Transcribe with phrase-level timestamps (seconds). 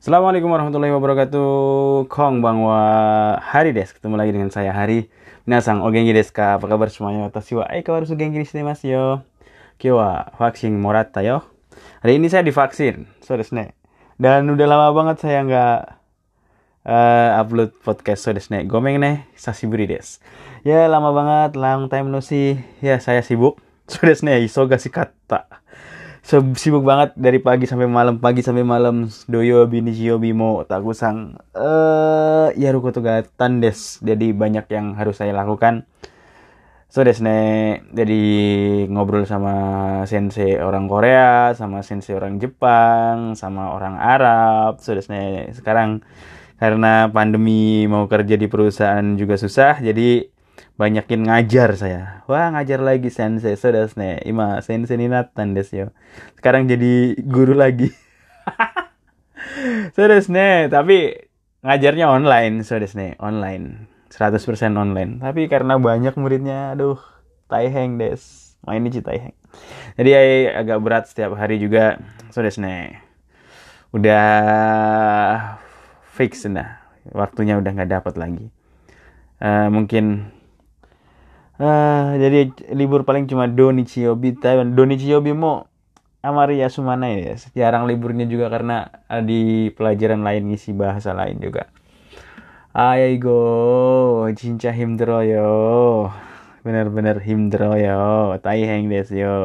[0.00, 2.08] Assalamualaikum warahmatullahi wabarakatuh.
[2.08, 2.80] Kong bangwa
[3.36, 3.92] Hari des.
[3.92, 5.12] Ketemu lagi dengan saya Hari.
[5.44, 6.56] Minasang o genki desu ka?
[6.56, 7.28] Apa kabar semuanya?
[7.28, 9.04] Watashi wa genki ni shite masu yo.
[9.76, 11.44] Kyo wa vaksin moratta yo.
[12.00, 13.12] Hari ini saya divaksin.
[13.20, 13.76] So desu ne.
[14.16, 15.76] Dan udah lama banget saya nggak
[16.88, 18.64] eh, upload podcast so desu ne.
[18.64, 20.24] Gomeng ne, sasiburi desu.
[20.64, 22.56] Ya lama banget, long time no see.
[22.80, 23.60] Ya saya sibuk.
[23.92, 25.44] So desu ne, isoga kata.
[26.22, 29.08] Sibuk banget dari pagi sampai malam, pagi sampai malam.
[29.26, 31.40] Doyo binishio bimo takusang.
[31.56, 33.98] Eh, ya ruko tugatan des.
[34.04, 35.88] Jadi banyak yang harus saya lakukan.
[36.90, 37.38] So des ne,
[37.94, 38.22] jadi
[38.90, 39.54] ngobrol sama
[40.10, 44.82] sensei orang Korea, sama sensei orang Jepang, sama orang Arab.
[44.82, 46.02] So des ne, sekarang
[46.58, 50.28] karena pandemi mau kerja di perusahaan juga susah, jadi
[50.80, 52.24] banyakin ngajar saya.
[52.24, 53.52] Wah, ngajar lagi sensei.
[53.52, 55.92] Des ne, ima sensei ni natan des yo.
[56.40, 57.92] Sekarang jadi guru lagi.
[60.00, 61.28] des ne, tapi
[61.60, 63.92] ngajarnya online, des ne, online.
[64.08, 64.40] 100%
[64.74, 65.20] online.
[65.20, 66.98] Tapi karena banyak muridnya, aduh,
[67.52, 68.56] taiheng des.
[68.64, 69.36] Main ini taiheng.
[70.00, 70.10] Jadi
[70.48, 72.00] agak berat setiap hari juga.
[72.32, 73.04] Des ne.
[73.92, 75.60] Udah
[76.16, 76.80] fix nah.
[77.12, 78.48] Waktunya udah nggak dapat lagi.
[79.40, 80.28] Eh, mungkin
[81.60, 82.40] eh, jadi
[82.72, 84.72] libur paling cuma Donichiobi Taiwan.
[84.72, 85.68] Donichiobi mo
[86.20, 87.36] Amari Yasumana ya.
[87.56, 88.88] Jarang liburnya juga karena
[89.24, 91.68] di pelajaran lain ngisi bahasa lain juga.
[92.76, 96.06] Aigo, cinca himdroyo.
[96.62, 98.36] Bener-bener himdroyo.
[98.44, 99.36] Taiheng desu yo.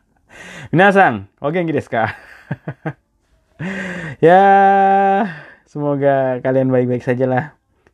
[0.72, 2.16] Minasang, o genki desu ka?
[4.26, 4.42] ya,
[5.68, 7.44] semoga kalian baik-baik saja lah.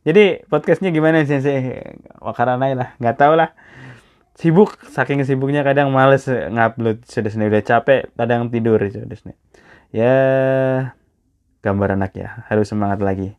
[0.07, 1.83] Jadi podcastnya gimana sensei?
[2.23, 3.51] Wakaranai lah, nggak tahu lah.
[4.39, 9.39] Sibuk, saking sibuknya kadang males ngupload sudah sendiri udah capek, kadang tidur sudah sendiri.
[9.91, 10.15] Ya,
[11.59, 13.35] gambar anak ya, harus semangat lagi.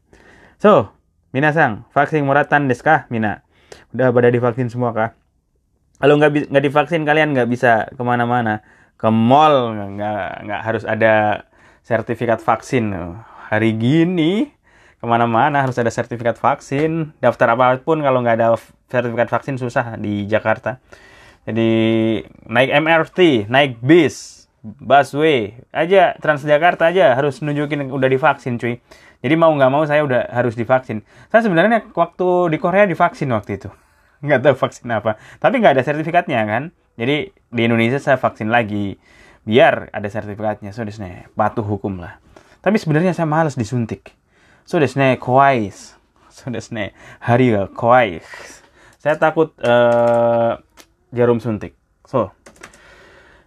[0.61, 0.92] So,
[1.31, 3.06] Minasang, vaksin muratan desu ka?
[3.06, 3.47] Mina,
[3.94, 5.14] udah pada divaksin semua kah?
[6.03, 8.66] Kalau nggak nggak divaksin kalian nggak bisa ke mana-mana.
[8.99, 11.47] Ke mall nggak nggak harus ada
[11.87, 12.91] sertifikat vaksin.
[13.47, 14.50] Hari gini
[15.00, 17.16] ke mana-mana harus ada sertifikat vaksin.
[17.25, 18.61] Daftar apa pun kalau nggak ada
[18.93, 20.77] sertifikat vaksin susah di Jakarta.
[21.49, 21.72] Jadi
[22.47, 28.77] naik MRT, naik bis, busway aja Transjakarta aja harus nunjukin udah divaksin cuy.
[29.21, 31.00] Jadi mau nggak mau saya udah harus divaksin.
[31.32, 33.69] Saya sebenarnya waktu di Korea divaksin waktu itu.
[34.25, 35.17] Nggak tahu vaksin apa.
[35.41, 36.77] Tapi nggak ada sertifikatnya kan.
[37.00, 39.00] Jadi di Indonesia saya vaksin lagi.
[39.49, 40.77] Biar ada sertifikatnya.
[40.77, 42.21] So desne, patuh hukum lah.
[42.61, 44.19] Tapi sebenarnya saya malas disuntik.
[44.70, 45.75] So desne, kawaii.
[46.31, 48.22] So desne, hari ga kawaii.
[49.03, 50.62] Saya takut eh,
[51.10, 51.75] jarum suntik.
[52.06, 52.31] So,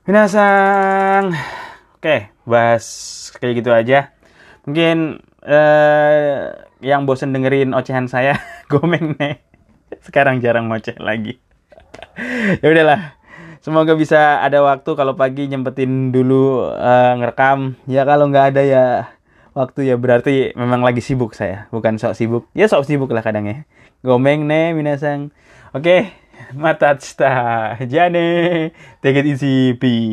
[0.04, 1.32] Minasang.
[1.96, 2.84] Oke, bahas
[3.40, 4.12] kayak gitu aja.
[4.68, 9.40] Mungkin eh yang bosen dengerin ocehan saya, gomeng nih.
[10.04, 11.40] Sekarang jarang ngoceh lagi.
[12.60, 13.16] ya udahlah.
[13.64, 17.80] Semoga bisa ada waktu kalau pagi nyempetin dulu eh, ngerekam.
[17.88, 18.84] Ya kalau nggak ada ya
[19.54, 22.44] waktu ya berarti memang lagi sibuk saya, bukan sok sibuk.
[22.58, 23.66] Ya sok sibuk lah kadang ya.
[24.04, 25.32] Gomeng nih minasang.
[25.72, 26.12] Oke,
[26.58, 26.98] mata
[27.88, 28.28] Jane.
[29.00, 29.74] Take it easy.
[29.78, 30.12] Peace.